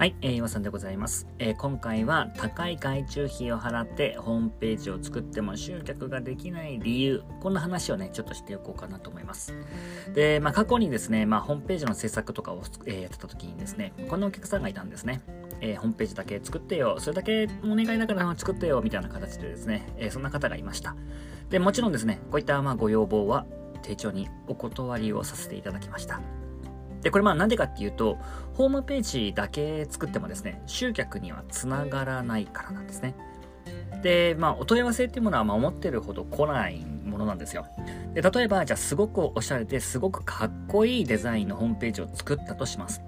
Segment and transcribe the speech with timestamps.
[0.00, 9.52] はい、えー、岩さんでございます、えー、今回は高い外注費を払ってホームページを作っても集客ができない理由、こんな話をね、ちょっとしておこうかなと思います。
[10.14, 15.20] で、まあ過去にですね、まあホームページの制作とかを、えー、やってた時にですね、こんなお客さんがいたんですね。
[15.60, 20.96] えー、ホームページだけ作ってよ、それだけお願いだから作ってよ、みたいな形でですね、えー、そんな方がいました。
[21.50, 23.44] で、もちろんですね、こういったまあご要望は、
[23.82, 26.22] 丁重にお断りをさせていただきました。
[27.02, 28.18] で、これまあなんでかっていうと、
[28.54, 33.14] ホームページだけ作ってもですね、集客にはつながらないからなんですね。
[34.02, 37.66] で、まあ、お問い合わせっていうものは、まあ、思ってるほど来ないものなんですよ。
[38.14, 43.02] で、例えば、じゃあ、すごくおしゃれですごくかっこいいデザインのホームページを作ったとします。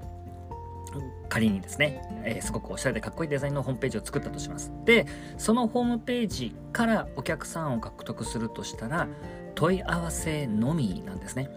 [1.29, 4.71] 仮にですね、えー、すごくおしゃれでかっこいいデザインのホームページを作ったとします。
[4.85, 5.07] で、
[5.39, 9.09] そのホームページからお客さんを獲得するとしたら、
[9.55, 11.49] 問い合わせのみなんですね。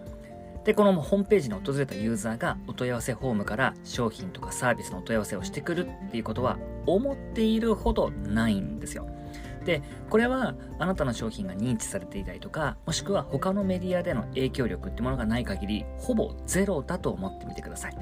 [0.66, 9.08] で、このホームページに訪れたユーザーがお問い合わせフォームから商品とかサービスのお問い合わせをしてくるっていうことは思っているほどないんですよ。
[9.64, 17.98] で、これはあなたの商品が認知されていたりとか、もしくは他のメディアでの影響力っていうものがない限り、ほぼゼロだと思ってみてください。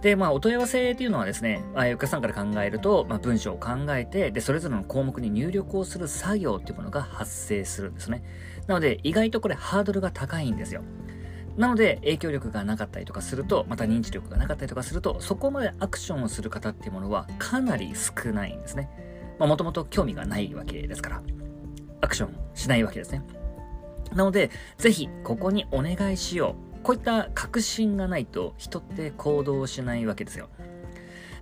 [0.00, 8.22] で、まあ、お問い合わせっていうのはですね、あお客さんから考えると、まあ、文章を考えて、で、それぞれの項目に入力をする作業っていうものが発生するんですね。
[8.68, 10.82] なので、意外とこれハードルが高いんですよ。
[11.58, 18.88] なので、影響力がなかったりとかすると、また認知力がなかったりとかすると、そこまでアクションをする方っていうものはかなり少ないんですね。
[19.40, 21.22] もともと興味がないわけですから、
[22.00, 23.22] アクションしないわけですね。
[24.14, 26.82] なので、ぜひ、ここにお願いしよう。
[26.84, 30.48] こういった確信がないと、人って行動しないわけですよ。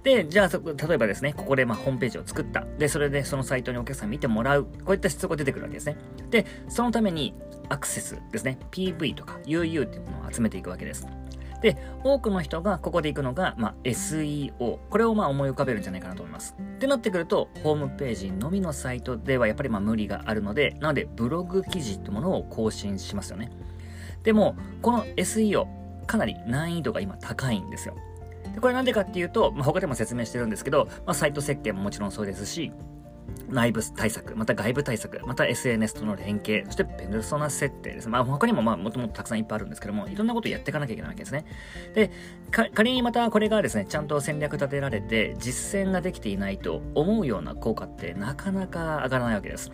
[0.03, 0.49] で、じゃあ、
[0.89, 2.65] 例えばですね、ここでまホームページを作った。
[2.79, 4.65] で、それでそのサイトにお客さん見てもらう。
[4.65, 5.97] こういった質問が出てくるわけですね。
[6.31, 7.35] で、そのために
[7.69, 11.07] アクセスですね、PV とか UU っていうものを集めていくわけです。
[11.63, 14.79] で、多くの人がここで行くのが、まあ、SEO。
[14.91, 16.55] これをまあ思い浮かべるんじゃないかなと思います。
[16.59, 23.51] ってなってくると、ホームページのみのサイトではやっぱりまあ無理があるので、なのでブログ記事ってものを更新しますよね。
[24.23, 25.67] でも、この SEO、
[26.07, 27.97] かなり難易度が今高いんですよ。
[28.55, 32.73] でこれなんでかっていうと、まあ、他でも説明してるんですけど、まあ、サイト設計ももちろんそうですし、
[33.49, 38.09] 内部対策、また外部対策、また SNS との連携、そしてペルソナ設定です。
[38.09, 41.45] まあ他にもまあもともとたくさんいっぱいあるんですけども、いろんなことをやっていかなきゃいけないわけですね。
[41.95, 42.11] で、
[42.51, 49.71] 仮にまたこれがですね、ちゃんと戦略立てられて実践ができていないと思うような効果ってなかなか上がらないわけです。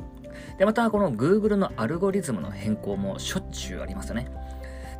[0.58, 4.28] で、またこの Google のアルゴリズムの変更もしょっちゅうありますよね。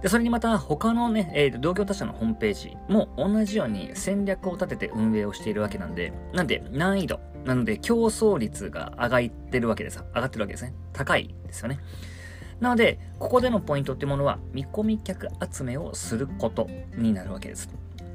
[0.02, 10.02] で、それにまた他のね、えー、同業他社のホームページも同じように戦略を立てて運営をしているわけなんで、なんで難易度、なので競争率が上がってるわけです。
[10.14, 10.74] 上がってるわけですね。
[10.92, 11.78] 高いですよね。
[12.60, 17.68] なので、ここでのポイントってものは、見込み客集めをすることになるわけです。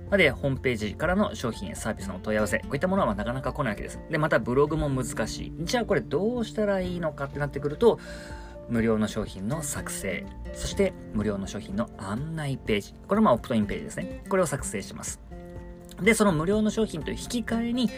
[0.06, 4.00] なので、ホームページからの商品やサービスの問い合わせ、こういったものはなかなか来ないわけです。
[4.10, 5.54] で、またブログも難しい。
[5.62, 8.00] じゃあこれどうしたらいいのかってなってくると、
[8.70, 12.94] 無料の商品の作成、そして無料の商品の案内ページ。
[13.08, 14.24] これはまあオプトインページですね。
[14.30, 15.22] これを作成します。
[16.02, 17.90] で、その無料の商品という引き換えに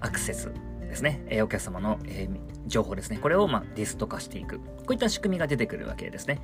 [0.00, 4.58] アクセスですね、えー、お客様の、えー、情報ですね、これをまあリスト化していく。
[4.58, 6.40] こういった仕組みが出てくるわけですね。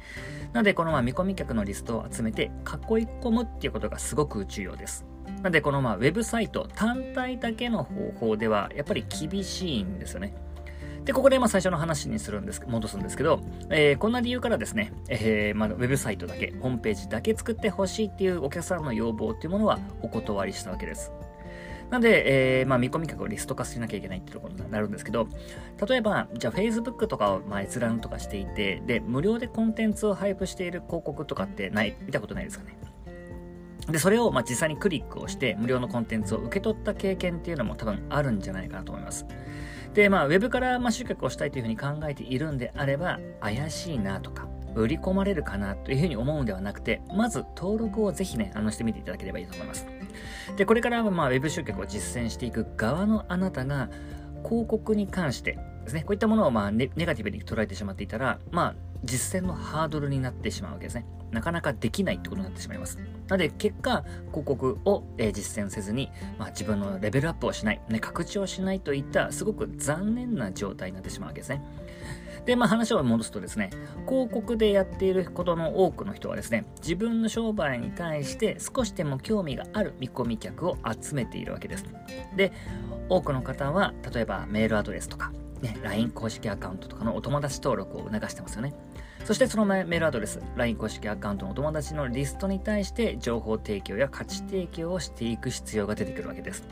[0.52, 2.50] なので、このまあ見込み客のリストを集めて囲い
[3.20, 5.04] 込むっていうことがすごく重要です。
[5.36, 10.34] なので、このまあウェブサイト単体だけの方法ではやっぱり厳しいんですよね。
[11.04, 21.12] で、ここでまあ最初の話にするんです、戻すんですけど、えー、こんな理由からですね、えー、まあ、ウェブサイトだけ、ホームページだけ作ってほしいっていうお客さんの要望っていうものはお断りしたわけです。
[21.90, 25.28] なんで、えー、まあ、見込み客をリスト化しなきゃいけないってところになるんですけど、
[25.86, 32.78] 例えば、じゃあ Facebook とかをまあ閲覧とかしていて、で、無料でコンテンツを配布している広告とかってない、見たことないですかね。
[33.90, 39.26] で、それをまあ実際にクリックをして無料のコンテンツを受け取った経験っていうのも多分あるんじゃないかなと思います。
[39.94, 49.86] で、まあ、ウェブからまあ集客をしたいというふうに考えているんであれば、怪しいなとか、売り込まれるかなというふうに思うんではなくて、まず登録をぜひね、あのしてみていただければいいと思います。
[50.56, 53.88] で、これからまあ、ウェブ集客を実践していく側のあなたが、
[54.44, 58.74] 広告に関してですね、こういったものをまあネガティブに捉えてしまっていたら、まあ、
[59.04, 61.06] 実践のハードルになってしまうわけですね。
[61.30, 62.96] なかなかできないってことになってしまいます。
[62.96, 71.62] なので、結果、広告を、えー、実践せずに、まあ、自分のレベルアップをしない、ね、拡張しないといった、すごく残念な状態になってしまうわけですね。
[72.46, 73.70] で、まあ話を戻すとですね、
[74.06, 81.84] 広告でやっていることの多くの人はですね、自分の商売に対して少しでも興味がある見込み客を集めているわけです。
[82.36, 82.52] で、
[83.08, 88.74] 多くの方は、例えばメールアドレスとか、ね、LINE 公式アカウントとかのお友達登録を促してますよね。
[89.24, 96.66] そしてそのメールアドレス、LINE 公式アカウントのお友達のリストに対して情報提供や価値提供をしていく必要が出てくるわけです。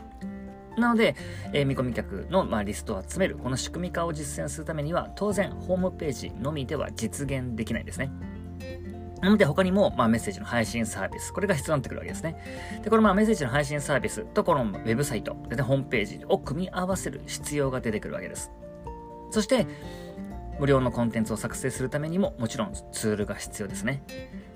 [0.77, 1.15] なので、
[1.51, 8.11] えー、見込み客の、まあ、リストを集める、この仕組み化を実践するためには、当然、ホームページのみでは実現できないんですね。
[9.21, 12.35] なので他にも、まあ、メッセージの配信サービス、これが必要になってくるわけですね。
[12.83, 18.51] で、このまあメッセージの配信サービスとこのウェブサイト、で、ホームページを組み合わせる必要が出てくるわけです。
[19.33, 19.65] そして、
[20.59, 24.03] 無料のコンテンツを作成するためにももちろんツールが必要ですね。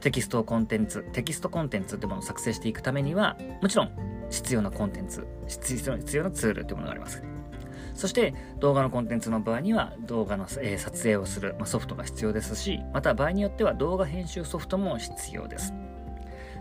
[0.02, 3.92] テキストコンテンツ、テキストコンテンツってものを作成していくためには、もちろん
[4.30, 7.24] 必要なコンテンツ、必要なツールっていうものがあります。
[7.96, 15.74] そして動画のコンテンツの場合には動画の、えー、撮影をする、まあ、ソフトが必要ですし、また場合によっては動画編集ソフトも必要です。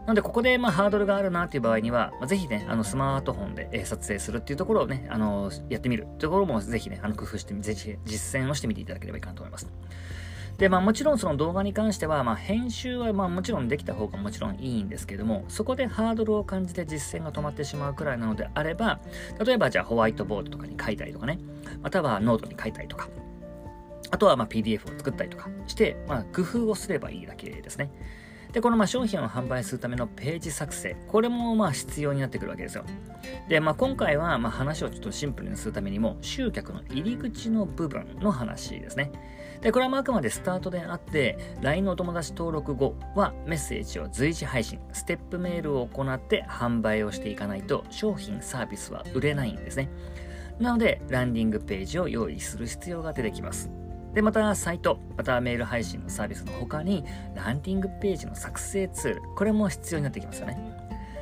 [0.07, 9.69] なので、ここで、まあ、ハードルがあるなっていう場合には、まあ、ぜひね、あの、スマートフォンで、えー、撮影するっていうところをね、あの、やってみるというところも、ぜひね、あの、工夫して、ぜひ実践をしてみていただければいいかなと思います。
[10.59, 19.01] で、まあもちろんその動画に関しては、まあ編集はまあもちろんできた方がもちろんいいんですけども、そこでハードルを感じて実践が止まってしまうくらいなのであれば、
[19.45, 21.39] 例えばじゃあホワイトボードとかに書いたりとかね、
[21.83, 23.09] またはノートに書いたりとか、
[24.11, 27.91] あとはまあ PDF を作ったりとかして、まあ工夫をすればいいだけですね。
[28.57, 32.87] で、このまあ商品を販売するためのページ作成、これもまあ必要になってくるわけですよ。
[33.51, 39.13] で、まあ今回はま話をちょっとシンプルにするためにも、集客の入り口の部分の話ですね。
[39.61, 49.91] で、これはあくまでスタートであって、LINE のお友達登録後はメッセージを随時配信、ステップメールを行って販売をしていかないと商品サービスは売れないんですね。
[50.59, 53.69] なので、ランディングページを用意する必要が出てきます。
[54.17, 57.05] で、また、サイト、またメール配信のサービスの他に、
[57.35, 60.59] ランディングページの作成ツール、これも必要になってきますよね。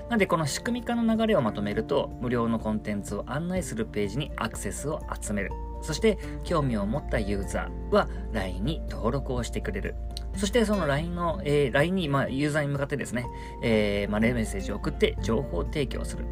[0.08, 5.50] なんで、この仕組み化の流れをまとめると、無料のコンテンツを案内するページにアクセスを集める。
[5.82, 9.96] そして興味を持ったユーザーは LINE に登録をしてくれる。
[10.36, 13.26] そしてその LINE の、えー、LINE に、まあ、ユーザーに向かってですね、
[13.64, 16.26] えー、まあ、メッセージを送って情報提供する。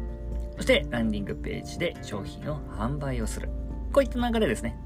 [0.55, 3.49] そしてランディングページで商品を販売をする。
[3.91, 4.77] こういった流れですね。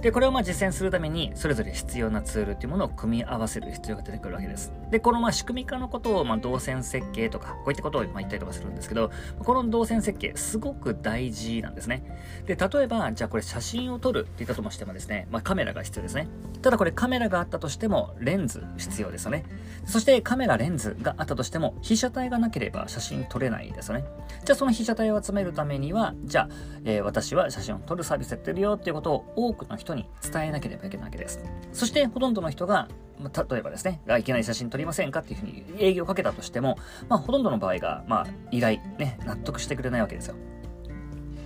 [0.00, 4.72] で、これをまあ実践するために、それぞれ必要なツールっていうものを組み合わせる必要が出てくるわけです。
[4.90, 12.02] で、このまあ仕組み化のことを、まあ動線設計とか、こういったことをまあ言ったりとかするんですけど、この動線設計、すごく大事なんですね。
[12.46, 16.28] で、例えば、じゃあこれ写真を撮るって言ったともしてもですね、まあカメラが必要ですね。
[16.62, 19.44] ただこれカメラがあったとしても、レンズ必要ですよね。
[19.84, 24.04] そしてカメラ、レンズがあったとしても、被写体がなければ写真撮れないですよね。
[24.44, 26.48] じゃあその被写体を集めるためには、じゃあ、
[26.84, 31.40] えー、私は写真を撮るサービスやってるよっていうことを多くの人に伝えなければいけないわけです。
[31.72, 32.88] そしてほとんどの人が、
[33.18, 35.20] ま、例えばですね、いけない写真撮りませんか？
[35.20, 36.78] っていうふうに営業をかけたとしても、
[37.08, 40.36] まあ、ほとんどの場合が、まあ、依頼、ね、納得してくれないわけですよ。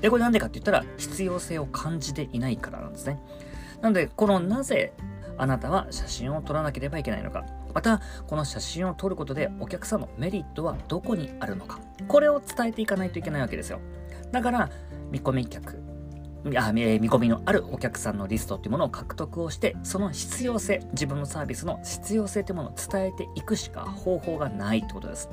[0.00, 3.18] で、これなんでかって言ったら、必要性を感じていないからなんですね。
[3.80, 4.92] なので、このなぜ
[5.36, 7.44] あなたは写真を撮らなければいけないのか？
[7.74, 11.80] また、この写真を撮ることでお客さんのメリットはどこにあるのか？
[12.06, 13.80] これを伝えていかないといけないわけですよ。
[14.30, 14.70] だから、
[15.10, 15.82] 見込み客、
[16.44, 16.52] 見
[17.10, 25.30] 込みのあるお客さんのリストっていうものを獲得をして、その必要性、自分のサービスの必要性っていうものを伝えていくしか方法がないってことです。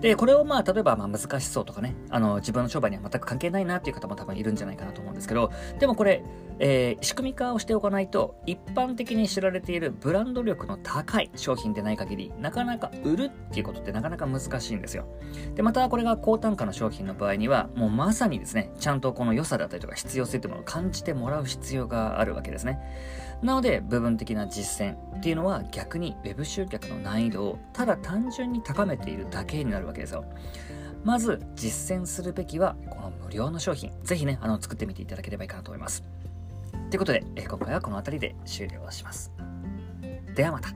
[0.00, 6.22] で、これをまあ、例えばまあ難しそうとかね、あの、自分の商売には全く関係ないなっていう方も多分いるんじゃないかなと思うんですけど、でもこれ、
[6.58, 15.06] えー、仕組み化をしておかないと、一般的に知られているブランド力の高い商品でない限り、なかなか売るっていうことってなかなか難しいんですよ。
[15.54, 22.78] で、またこれが高単価の商品の場合には、もうまさにですね、ちゃんとこの良さだったりとか必要性っていうものを感じてもらう必要があるわけですね。
[23.44, 30.24] なので部分的な実践っていうのは逆に Web 集客の難易度をただ単純に高めているだけになるわけですよ。
[31.04, 33.92] まず実践するべきはこの無料の商品。
[34.02, 36.02] ぜひね、あの作ってみていただければいいかなと思います。
[36.88, 39.30] ということで、え今回はこの辺りで終了します。
[40.34, 40.70] ではまた。